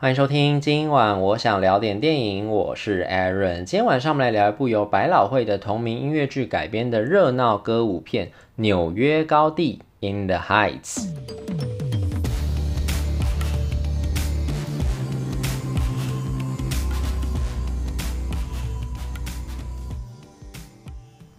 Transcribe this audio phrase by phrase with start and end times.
[0.00, 3.64] 欢迎收听，今晚我想聊点电影，我是 Aaron。
[3.64, 11.08] 今天晚上我们来聊一部由百老汇的同名音乐剧改编的热闹歌舞片《纽约高地》（In the Heights）。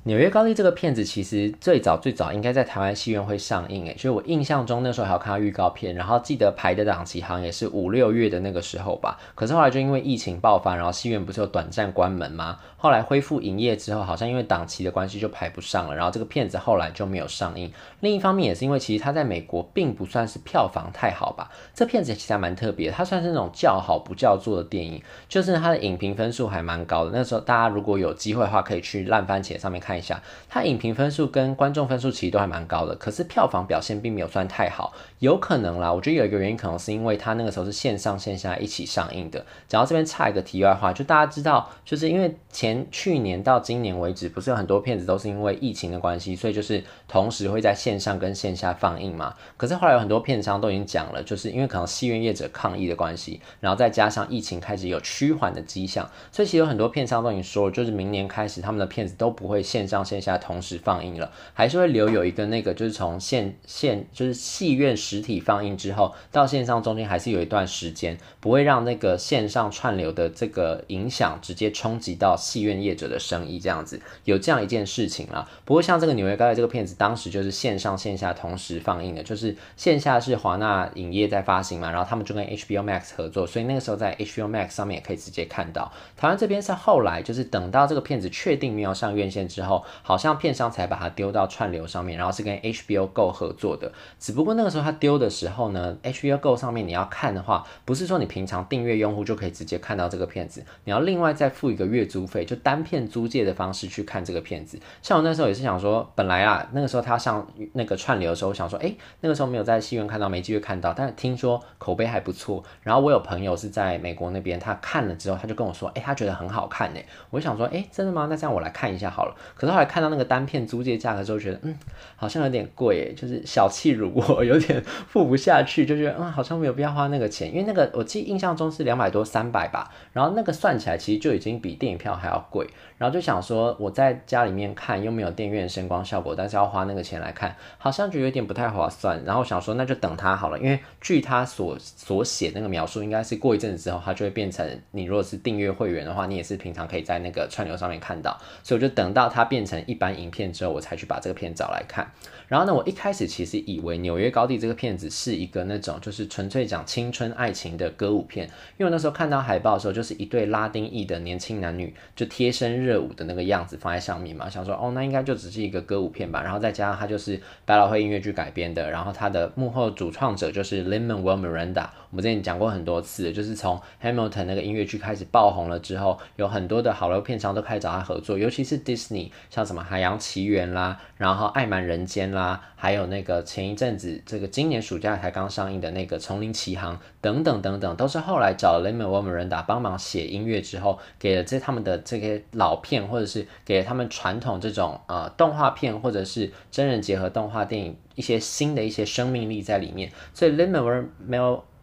[0.10, 9.20] 纽约高地这个片子其实最早最早应该在台湾戏院会上映，诶，就是我印象中那时候还有看到预告片，然后记得排的档期好像也是五六月的那个时候吧。
[9.36, 12.58] 可是后来就因为疫情爆发，然后戏院不是有短暂关门吗？
[12.76, 17.72] 后来恢复营业之后，好像因为档期的关系就排不上了，然后这个片子后来就没有上映。
[18.00, 21.52] 另一方面也是因为其实它在美国并不算是票房太好吧。
[21.76, 27.12] 这片子其实还蛮特别，它算是那种叫好不叫座的电影，就是它的影评分数还蛮高的。
[27.14, 34.94] 那时候大家如果有机会的话，可以去烂番茄上面看一下，它影评分数跟观众分数其实都还蛮高的，可是票房表现并没有算太好。
[35.20, 39.46] 有可能啦，我觉得有一个原因，可能是因为它那个时候是线上线下一起上映的。
[39.68, 49.36] 讲到这边插一个题外话，就大家知道，就是因为前去年到今年为止，不是有很多片子都是因为疫情的关系，所以就是同时会在线上跟线下放映嘛。
[49.58, 64.96] 可是后来有很多片商都已经讲了，就是因为可能戏院业者抗议的关系，然后再加上疫情开始有趋缓的迹象，所以其实有很多片商都已经说，就是明年开始他们的片子都不会线上线下同时放映了，还是会留有一个那个就是从线线就是戏院。
[65.10, 75.50] 实体放映之后到线上中间还是有一段时间，不会让那个线上串流的这个影响直接冲击到戏院业者的生意，这样子有这样一件事情啦。
[75.66, 85.92] 不过像这个纽约高地这个片子，当时就是线上线下同时放映的，就是线下是华纳影业在发行嘛，然后他们就跟 HBO Max 合作，所以那个时候在 HBO Max 上面也可以直接看到。
[86.16, 93.92] 台湾这边是后来就是等到这个片子确定没有上院线之后，好像片商才把它丢到串流上面，然后是跟 HBO Go 合作的。
[94.20, 94.99] 只不过那个时候他。
[95.00, 104.80] 丢的时候呢，HBO Go 上面你要看的话，不是说你平常订阅用户就可以直接看到这个片子，你要另外再付一个月租费，就单片租借的方式去看这个片子。
[105.02, 112.64] 像我那时候也是想说，本来啊那个时候他上那个串流的时候，我想说，哎，那个时候没有在戏院看到，没机会看到，但是听说口碑还不错。
[112.84, 117.00] 然后我有朋友是在美国那边，他看了之后，他就跟我说，哎，他觉得很好看呢。
[117.30, 118.28] 我想说，哎，真的吗？
[118.30, 119.36] 那这样我来看一下好了。
[119.56, 121.78] 可是后来看到那个单片租借价格之后，觉得嗯，
[122.16, 124.84] 好像有点贵，就是小气如我，有点。
[125.08, 132.68] 付不下去，就觉得嗯，好像没有必要花那个钱，因为那个我记印象中是两百多三百吧，然后那个算起来其实就已经比电影票还要贵，
[132.98, 152.12] 然后就想说我在家里面看又没有电影院声光效果，但是要花那个钱来看，好像就有点不太划算，然后想说那就等它好了，因为据他所所写那个描述，应该是过一阵子之后它就会变成你如果是订阅会员的话，你也是平常可以在那个串流上面看到，所以我就等到它变成一般影片之后，我才去把这个片找来看。
[152.48, 158.48] 然后呢，我一开始其实以为《纽约高地》这个片子是一个那种就是纯粹讲青春爱情的歌舞片，
[158.78, 166.42] 因为我那时候看到海报的时候，就是一对拉丁裔的年轻男女就贴身热舞的那个样子放在上面嘛，想说哦，那应该就只是一个歌舞片吧。
[166.42, 182.62] 然后再加上它就是百老汇音乐剧改编的，然后它的幕后主创者就是 Lin-Manuel Miranda，我们之前讲过很多次，就是从 Hamilton 那个音乐剧开始爆红了之后，有很多的好莱坞片商都开始找他合作，尤其是 Disney，像什么《海洋奇缘》啦，然后《爱满人间》啦。
[182.76, 200.10] 还有那个前一阵子，这个今年暑假才刚上映的那个《丛林奇航》等等等等，都是后来找 Lin-Manuel Miranda 帮忙写音乐之后，给了这他们的这些老片，或者是给了他们传统这种呃动画片，或者是真人结合动画电影一些新的一些生命力在里面。
[200.34, 200.52] 所以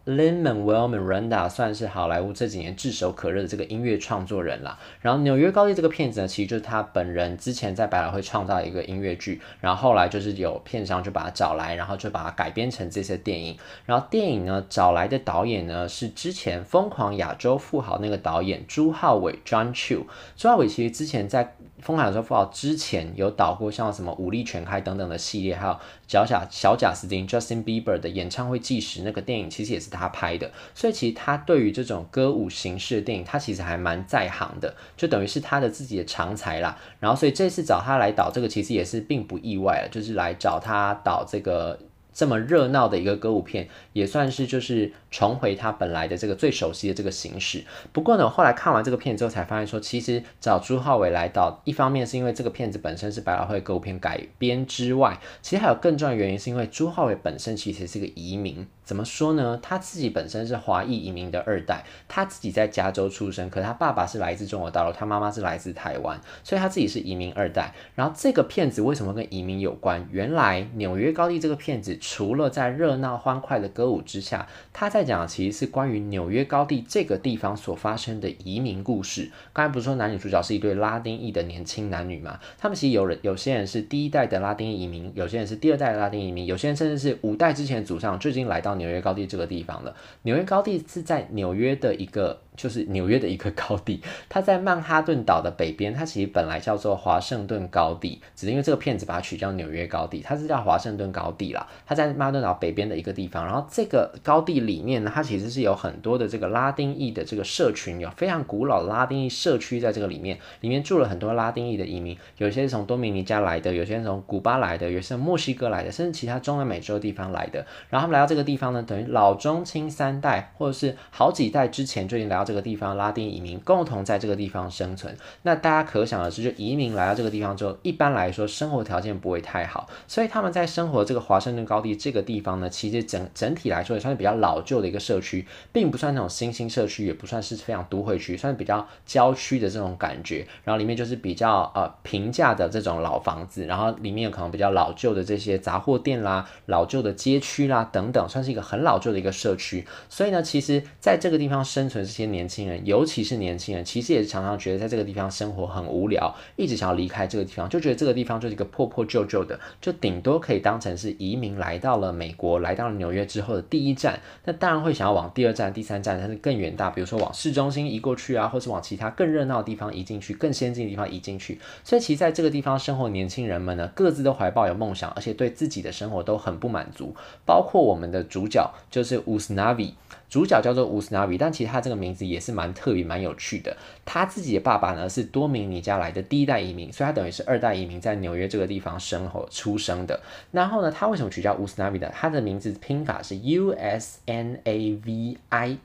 [0.07, 4.79] Lin Manuel Miranda 算是好莱坞这几年炙手可热的这个音乐创作人啦。
[5.01, 13.57] 然后《纽约高地》这个片子呢，其实就是他本人之前在百老汇创造一个音乐剧，然后后来就是有片商就把他找来，然后就把它改编成这些电影。
[13.85, 20.05] 然后电影呢找来的导演呢是之前《疯狂亚洲富豪》那个导演朱浩伟 John Chu。
[20.37, 21.43] 朱浩伟其实之前在
[21.81, 29.96] 《疯狂亚洲富豪》之前有导过像什么《武力全开》等等的系列，还有小贾小贾斯汀 Justin Bieber 的演唱会纪实那个电影，其实也是他。
[29.97, 36.77] 他拍的，所以其实他对于这种歌舞形式的电影，他其实还蛮在行的，就等于是他的自己的长才啦。
[36.99, 41.79] 然后，所以这次找他来导这个，其实也是并不意外了，就是来找他导这个。
[42.17, 47.63] 这么热闹的一个歌舞片，也算是就是重回他本来的这个最熟悉的这个形式。
[47.93, 58.65] 不过呢，后来看完这个片之后，才发现说，其实找朱浩伟来导，一方面是因为这个片子本身是百老汇歌舞片改编之外，其实还有更重要的原因，是因为朱浩伟本身其实是个移民。
[58.83, 59.59] 怎么说呢？
[59.61, 67.75] 他自己本身是华裔移民的二代，他自己在加州出生，可他爸爸是来自中国大陆，他妈妈是来自台湾，所以他自己是移民二代。
[67.95, 70.07] 然后这个片子为什么跟移民有关？
[70.09, 71.99] 原来纽约高地这个片子。
[72.09, 79.29] 除了在热闹欢快的歌舞之下，他在讲的其实是关于纽约高地这个地方所发生的移民故事。
[79.51, 82.39] 刚才不是说男女主角是一对拉丁裔的年轻男女吗？
[82.57, 89.93] 他们其实有人有些人是第一代的拉丁裔移民，有些人是第二代的拉丁移民，有些人甚至是五代之前的祖上就已经来到纽约高地这个地方了。
[90.21, 92.39] 纽约高地是在纽约的一个。
[92.57, 101.67] 就是纽约的一个高地， 它在曼哈顿岛的北边，它其实本来叫做华盛顿高地，只是因为这个片子把它取叫纽约高地，它是叫华盛顿高地啦。
[101.85, 117.65] 它在曼哈顿岛北边的一个地方，然后这个高地里面呢，它其实是有很多的这个拉丁裔的这个社群，有非常古老的拉丁裔社区在这个里面，里面住了很多拉丁裔的移民，有些是从多米尼加来的，有些是从古巴来的，有些是墨西哥来的，甚至其他中南美洲地方来的。
[117.89, 140.47] 然后他们来到这个地方呢，等于老中青三代，或者是好几代之前就已经来到这个地方，拉丁移民共同在这个地方生存，那大家可想而知，就移民来到这个地方之后，一般来说生活条件不会太好，所以他们在生活这个华盛顿高地这个地方呢，其实整整体来说也算是比较老旧的一个社区，并不算那种新兴社区，也不算是非常都会区，算是比较郊区的这种感觉。
[140.63, 149.85] 然后里面就是比较呃平价的这种老房子，然后里面有可能比较老旧的这些杂货店啦、老旧的街区啦等等，算是一个很老旧的一个社区。
[150.09, 164.17] 所以呢，其实在这个地方生存这些年轻人，尤其是年轻人其实也是常常觉得在这个地方生活很无聊，一直想要离开这个地方，就觉得这个地方就是一个破破旧旧的，就顶多可以当成是移民来来到了美国，来到了纽约之后的第一站。
[164.45, 171.59] 那当然会想要往第二站、第三站，但是更远大，比如说往市中心移过去啊，或是往其他更热闹的地方移进去、更先进的地方移进去。
[171.83, 177.13] 所以其实在这个地方生活，年轻人们呢，各自都怀抱有梦想，而且对自己的生活都很不满足。
[177.45, 179.91] 包括我们的主角就是 Usnavi。
[180.29, 183.75] 主角叫做乌斯纳比，但其实他这个名字也是蛮特别、蛮有趣的。
[184.05, 190.19] 他自己的爸爸呢是多米尼加来的第一代移民，所以他等于是二代移民在纽约这个地方生活出生的。
[190.51, 192.11] 然后呢，他为什么取叫乌斯纳比呢？
[192.13, 195.77] 他的名字拼法是 U S N A V I。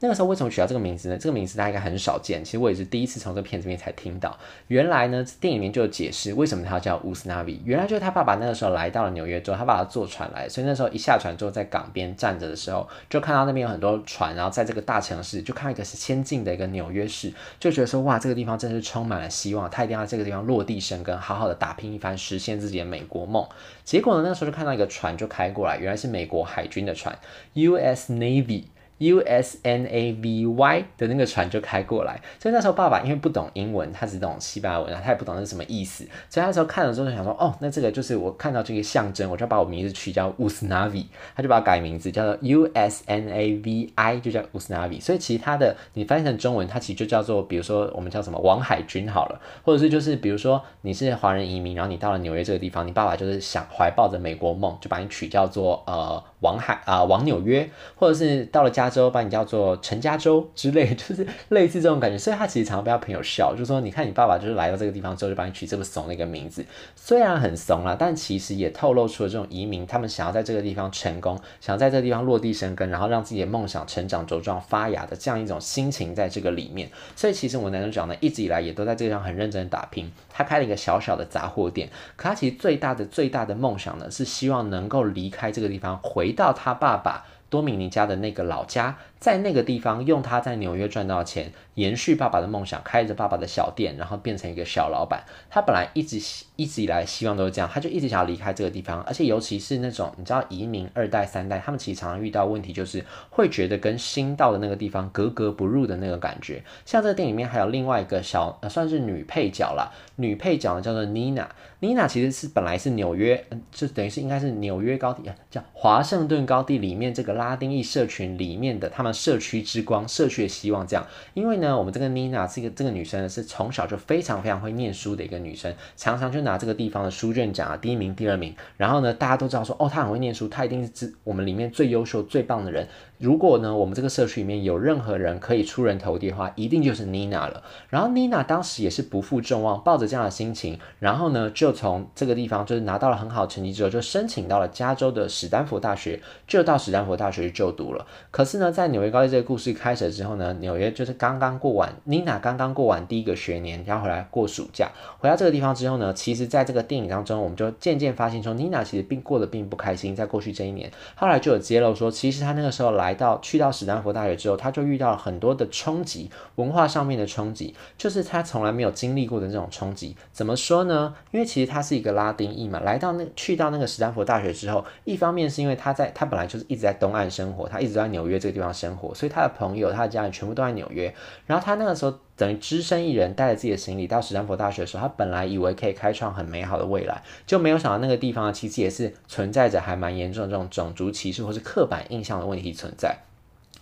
[0.00, 1.16] 那个时候为什么取到这个名字呢？
[1.16, 4.36] 这个名字大家应该很少见，其实我也是第一次从这片子里面才听到。
[4.66, 7.62] 原来呢，电影里面就有解释为什么他要叫乌斯纳比。
[7.64, 23.46] 原来就是他爸爸那个时候来到了纽约之后，他爸爸坐船来，所以那时候一下船之后在港边站着的时候，就看到那边有很多船，然后在这个大城市就看到一个是先进的一个纽约市，就觉得说哇，这个地方真是充满了希望，他一定要在这个地方落地生根，好好的打拼一番，实现自己的美国梦。
[23.84, 27.16] 结果呢，那时候就看到一个船就开过来，原来是美国海军的船
[27.52, 28.12] ，U.S.
[28.12, 28.64] Navy。
[29.02, 45.00] U S N A V Y 的那个船就开过来，所以那时候爸爸因为不懂英文，他只懂西班牙文，他也不懂是什么意思，所以那时候看了之后就想说，哦，那这个就是我看到这个象征，我就把我名字取叫 Usnavi，他就把它改名字叫做 U S N A V I，就叫 Usnavi。
[45.00, 56.22] 所以其他的你翻译成中文，它其实就叫做，比如说我们叫什么王海军好了，或者是就是比如说你是华人移民，然后你到了纽约这个地方，你爸爸就是想怀抱着美国梦，就把你取叫做呃。
[56.42, 62.18] 王海啊、呃，王纽约，或者是到了加州，把你叫做陈加州之类， 就是类似这种感觉。
[62.18, 66.66] 所以他其实常常被他朋友笑，就说：“你看你爸爸就是来到这个地方之后，就把你取这么怂的一个名字。
[66.96, 76.90] 虽然很怂啦，但其实也透露出了这种移民，他们想要在这个地方成功，想要在这个地方落地生根，然后让自己的梦想成长茁壮发芽的这样一种心情在这个里面。
[77.14, 80.10] 所以其实我们男主角呢，一直以来也都在这个地方很认真的打拼。
[80.34, 86.31] 他开了一个小小的杂货店，可他其实最大的最大的梦想呢，是希望能够离开这个地方，回。
[86.32, 88.96] 回到他爸爸多米尼加的那个老家。
[89.22, 95.22] 在那个地方用他在纽约赚到的钱延续爸爸的梦想，开着爸爸的小店，然后变成一个小老板。
[95.48, 96.20] 他本来一直
[96.56, 99.00] 一直以来希望都是这样，他就一直想要离开这个地方。
[99.02, 106.60] 而且尤其是那种你知道移民二代三代，他们其实常常遇到问题，就是会觉得跟新到的那个地方格格不入的那个感觉。
[106.84, 111.48] 像这个电影里面还有另外一个小算是女配角啦，女配角呢叫做妮娜。
[111.78, 119.11] 妮娜其实是本来是纽约，就等于是应该是纽约高地，叫华盛顿高地里面这个拉丁裔社群里面的他们。
[119.12, 128.54] 社区之光，社区的希望，这样，因为呢，我们这个妮娜这个这个女生呢，是从小就非常非常会念书的一个女生，常常就拿这个地方的书卷奖啊，第一名、第二名。
[128.76, 132.88] 然后呢，大家都知道说，哦，她很会念书，她一定是我们里面最优秀、最棒的人。
[133.18, 137.62] 如果呢，我们这个社区里面有任何人可以出人头地的话，一定就是妮娜了。
[137.88, 148.04] 然后妮娜当时也是不负众望，抱着这样的心情，然后呢，就从这个地方就是拿到了很好的成绩之后，就申请到了加州的史丹佛大学，就到史丹佛大学去就读了。
[148.32, 170.16] 可是呢，在纽纽约高地这个故事开始之后呢，纽约就是刚刚过完，Nina 刚刚过完第一个学年，然后回来过暑假，回到这个地方之后呢，其实在这个电影当中，我们就渐渐发现说，Nina 其实并过得并不开心，在过去这一年，后来就有揭露说，其实他那个时候来到去到史丹佛大学之后，他就遇到了很多的冲击，文化上面的冲击，就是他从来没有经历过的那种冲击。
[170.30, 171.12] 怎么说呢？
[171.32, 181.14] 因为其实他是一个拉丁裔嘛，来到那去到那个史丹佛大学之后，一方面是因为他在他本来就是一直在东岸生活，他一直在纽约这个地方生活，所以他的朋友、他的家人全部都在纽约。
[181.46, 193.16] 然后他那个时候等于只身一人带着自己的行李到史丹佛大学的时候，他本来以为可以开创很美好的未来，就没有想到那个地方其实也是存在着还蛮严重的这种种族歧视或是刻板印象的问题存在。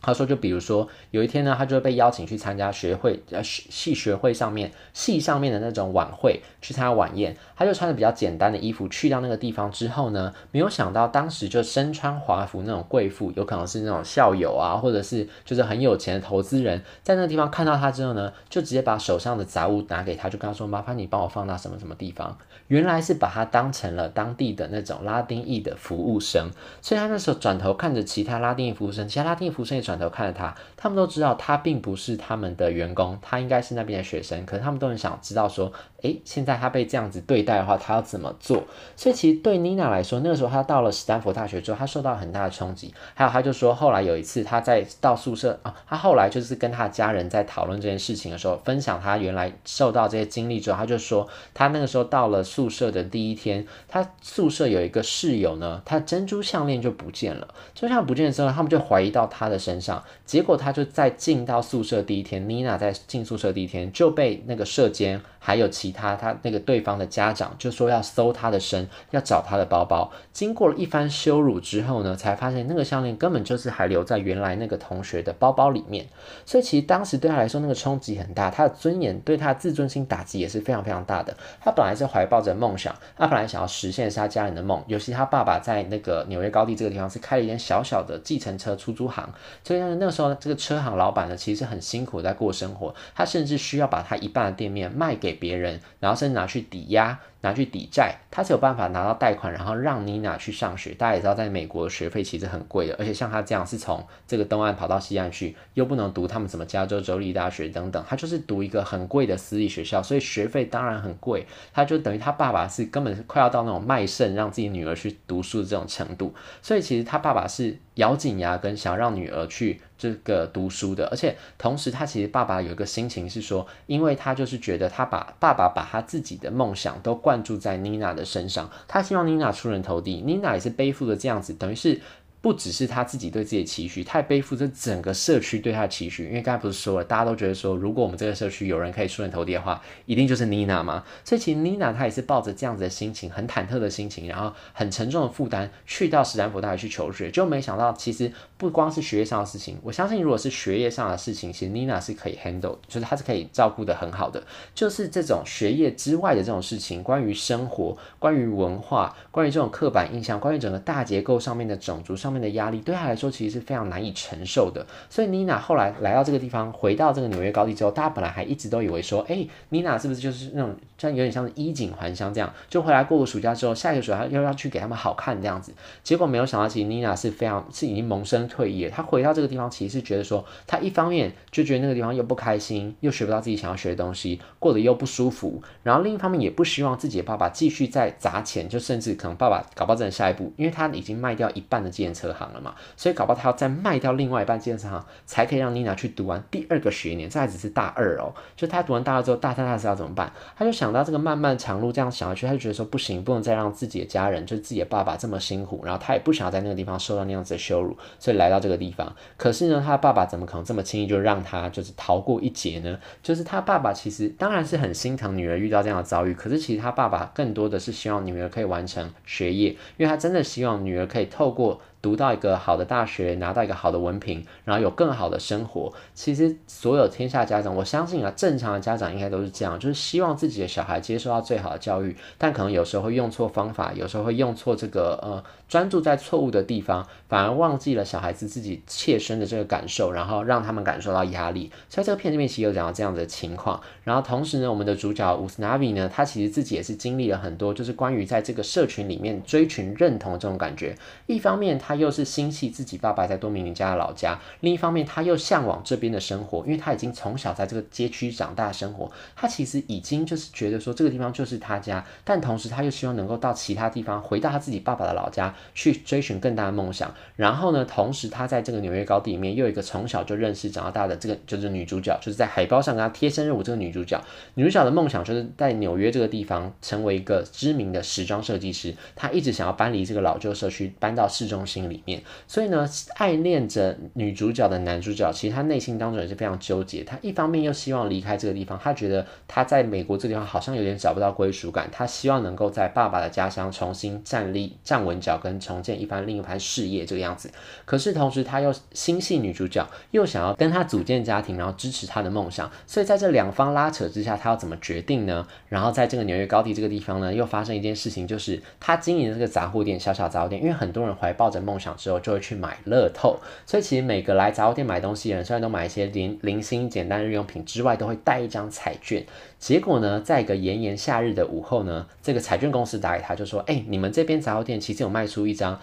[0.00, 7.36] 他说，就比如说有一天呢，他就会被邀请去参加学会呃系学会上面系上面的那种晚会，去参加晚宴。
[7.56, 22.36] 他就穿着比较简单的衣服去到那个地方之后呢，没有想到当时就身穿华服那种贵妇，有可能是那种校友啊，或者是就是很有钱的投资人，在那个地方看到他之后呢，就直接把手上的杂物拿给他，就跟他说：“麻烦你帮我放到什么什么地方。”
[22.70, 35.72] 原来是把他当成了当地的那种拉丁裔的服务生，所以他那时候转头看着其他拉丁裔服务生，其他拉丁裔服务生也转头看着他，他们都知道他并不是他们的员工，他应该是那边的学生，可是他们都很想知道说，
[36.02, 38.62] 诶，现在他被这样子对待的话，他要怎么做？
[38.94, 42.94] 所以其实对妮娜来说，那个时候他到了史丹佛大学之后，他受到很大的冲击。
[43.14, 57.48] 还有他就说，后来有一次他在到宿舍啊，他后来就是跟他的家人在讨论这件事情的时候，分享他原来受到这些经历之后，他就说他那个时候到了宿宿舍的第一天，他宿舍有一个室友呢，他珍珠项链就不见了。
[57.74, 60.04] 珍珠项链不见的时候，他们就怀疑到他的身上。
[60.26, 70.12] 结果他就在进到宿舍第一天，妮娜在进宿舍第一天就被那个舍监还有其他他那个对方的家长就说要搜他的身，要找他的包包。
[70.34, 76.04] 经过了一番羞辱之后呢，才发现那个项链根本就是还留在原来那个同学的包包里面。
[76.44, 81.34] 所以其实当时对他来说那个冲击很大，他的尊严对他的自尊心打击也是非常非常大的。
[81.62, 89.32] 他本来是怀抱着梦想，他本来想要实现是他家人的梦，尤其他爸爸在那个纽约高地这个地方是开了一间小小的计程车出租行，
[89.64, 97.18] 所以呢那个时候这个车行老板呢其实很辛苦在过生活，他甚至需要把他一半的店面卖给别人，然后甚至拿去抵押。
[97.42, 100.90] 拿去抵债，他是有办法拿到贷款，然后让妮娜去上学。
[100.92, 111.46] 大家也知道，在美国学费其实很贵的，而且像他这样是从这个东岸跑到西岸去，又不能读他们什么加州州立大学等等，他就是读一个很贵的私立学校，所以学费当然很贵。
[111.72, 132.00] 他就等于他爸爸是根本是快要到那种卖肾让自己女儿去读书的这种程度，所以其实他爸爸是咬紧牙根想让女儿去这个读书的，而且同时他其实爸爸有一个心情是说，因为他就是觉得他把爸爸把他自己的梦想都灌注在妮娜的身上，他希望妮娜出人头地，妮娜也是背负着这样子，等于是。
[132.42, 136.24] 不只是他自己对自己的期许，他也背负着整个社区对他的期许。
[136.24, 141.04] 因为刚才不是说了，大家都觉得说，如果我们这个社区有人可以出人头地的话，一定就是 Nina 嘛。
[141.22, 147.30] 所以其实 Nina 她也是抱着这样子的心情，很忐忑的心情，然后很沉重的负担，去到史丹佛大学去求学。
[147.30, 154.42] 就没想到，其实不光是学业上的事情，我相信如果是学业上的事情，其实 Nina 是可以 handle，就是她是可以照顾的很好的。
[154.74, 175.72] 就是这种学业之外的这种事情，关于生活，关于文化，关于这种刻板印象，关于整个大结构上面的种族上面的压力对他来说其实是非常难以承受的，所以妮娜后来来到这个地方，回到这个纽约高地之后，大家本来还一直都以为说，哎，妮娜是不是就是那种像有点像是衣锦还乡这样，就回来过个暑假之后，下一个暑假又要去给他们好看这样子。
[176.02, 178.90] 结果没有想到，其实妮娜是非常是已经萌生退役了。
[178.90, 192.60] 她回到这个地方，其实是觉得说，她一方面就觉得那个地方又不开心，又学不到自己想要学的东西，过得又不舒服，然后另一方面也不希望自己的爸爸继续再砸钱，就甚至可能爸爸搞不好真的下一步，因为他已经卖掉一半的计程车行了。
[192.60, 198.34] 嘛，所以搞不好他要再卖掉另外一半建设行，才可以让妮娜去读完第二个学年，这还只是大二哦。
[198.54, 200.30] 就他读完大二之后，大三、大四要怎么办？
[200.58, 209.10] 他就想到这个漫漫长路这样想下去，他就觉得说不行，不能再让自己的家人，就是自己的爸爸这么辛苦，然后他也不想要在那个地方受到那样子的羞辱，所以来到这个地方。
[209.38, 212.98] 可是呢，他的爸爸怎么可能这么轻易就让他就是逃过一劫呢？
[213.22, 221.80] 就是他爸爸其实当然是很心疼女儿遇到这样的遭遇，可是其实他爸爸更多的是希望女儿可以完成学业，因为他真的希望女儿可以透过。
[222.02, 225.92] 读到一个好的大学，拿到一个好的文凭，然后有更好的生活。
[226.14, 241.70] 其实所有天下家长，我相信啊，正常的家长应该都是这样，就是希望自己的小孩接受到最好的教育，但可能有时候会用错方法，有时候会用错这个呃，专注在错误的地方，反而忘记了小孩子自己切身的这个感受，然后让他们感受到压力。
[241.88, 243.80] 所以这个片里面其实有讲到这样的情况。
[244.04, 250.96] 然后同时呢，我们的主角乌斯纳比呢，他其实自己也是经历了很多，就是关于在这个社群里面追寻认同这种感觉。
[251.26, 267.12] 一方面他他又是心系自己爸爸在多米尼加的老家，另一方面他又向往这边的生活，因为他已经从小在这个街区长大生活，他其实已经就是觉得说这个地方就是他家，但同时他又希望能够到其他地方，回到他自己爸爸的老家去追寻更大的梦想。
[267.34, 274.22] 然后呢，同时他在这个纽约高地里面又有一个从小就认识长到大的这个就是女主角，就是在海报上跟他贴身任务这个女主角，
[274.54, 282.20] 女主角的梦想就是在纽约这个地方成为一个知名的时装设计师，她一直想要搬离这个老旧社区，搬到市中心里面。
[282.46, 287.04] 所以呢，爱恋着女主角的男主角，其实他内心当中也是非常纠结。
[287.04, 297.50] 他一方面又希望离开这个地方，他觉得他在美国这个地方好像有点找不到归属感，他希望能够在爸爸的家乡重新站立、站稳脚跟，重建一番另一番事业这个样子。
[297.84, 302.70] 可是同时他又心系女主角，又想要跟他组建家庭，然后支持他的梦想。
[302.86, 305.46] 所以在这两方拉扯之下，他要怎么决定呢？
[305.68, 313.38] 然后在这个纽约高地这个地方呢，又发生一件事情，就是他经营的这个杂货店，小小杂货店，因为很多人怀抱着梦梦想之后，就会去买乐透。
[313.64, 319.24] 所以其实每个来杂货店买东西的人，虽然都买一些零零星简单日用品之外，都会带一张彩券。
[319.58, 325.80] 结果呢，在一个炎炎夏日的午后呢，这个彩券公司打给他，就说：“哎，你们这边杂货店其实有卖出一张。”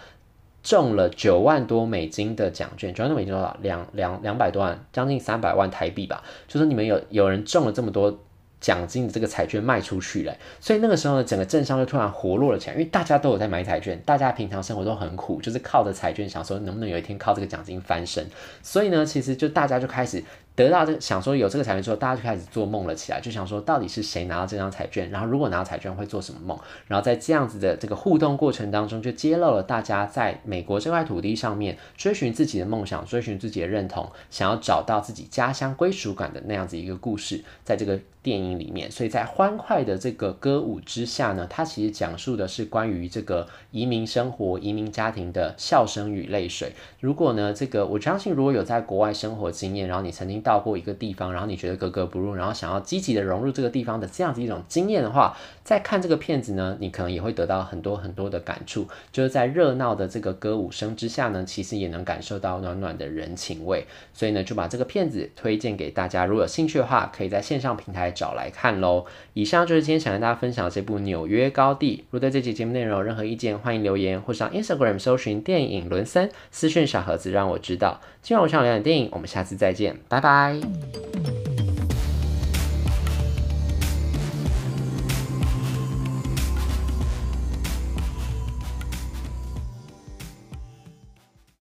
[0.60, 3.56] 中了九万多美金的奖券，九万多美金多少？
[3.62, 6.22] 两两两百多万，将近三百万台币吧。
[6.48, 8.18] 就说你们有有人中了这么多
[8.60, 18.26] 奖金的这个彩券卖出去了，所以那个时候呢，整个镇上就突然活络了起来，因为大家都有在买彩券，大家平常生活都很苦，就是靠着彩券想说能不能有一天靠这个奖金翻身。
[18.62, 20.22] 所以呢，其实就大家就开始。
[20.58, 46.72] 得到这个想说有这个彩券之后，大家就开始做梦了起来，就想说到底是谁拿到这张彩券，然后如果拿到彩券会做什么梦，然后在这样子的这个互动过程当中，就揭露了大家在美国这块土地上面追寻自己的梦想，追寻自己的认同，想要找到自己家乡归属感的那样子一个故事，在这个电影里面，所以在欢快的这个歌舞之下呢，它其实讲述的是关于这个移民生活、移民家庭的笑声与泪水。
[46.98, 58.88] 如果呢，这个我相信如果有在国外生活经验，然后你曾经到过一个地方，然后你觉得格格不入，然后想要积极的融入这个地方的这样子一种经验的话，在看这个片子呢，你可能也会得到很多很多的感触。
[59.12, 63.84] 就是在热闹的这个歌舞声之下呢，其实也能感受到暖暖的人情味。
[64.14, 66.24] 所以呢，就把这个片子推荐给大家。
[66.24, 69.04] 如果有兴趣的话，可以在线上平台找来看喽。
[69.34, 71.96] 以上就是今天想跟大家分享的这部《纽约高地》。
[72.10, 78.00] 如果对这期节目内容有任何意见，欢迎留言或上 Instagram 搜寻电影伦森私讯小盒子，让我知道。
[78.22, 80.37] 今晚我想聊点电影，我们下次再见，拜拜。
[80.38, 81.57] Bye.